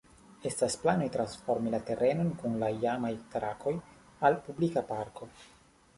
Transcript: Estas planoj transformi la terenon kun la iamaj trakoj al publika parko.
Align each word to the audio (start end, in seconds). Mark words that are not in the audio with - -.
Estas 0.49 0.77
planoj 0.85 1.09
transformi 1.15 1.73
la 1.75 1.81
terenon 1.89 2.31
kun 2.41 2.57
la 2.63 2.71
iamaj 2.85 3.13
trakoj 3.35 3.75
al 4.31 4.43
publika 4.49 4.89
parko. 4.93 5.31